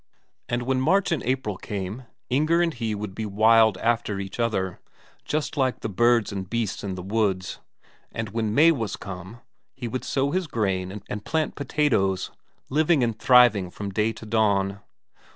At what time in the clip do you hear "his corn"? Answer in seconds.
10.31-11.03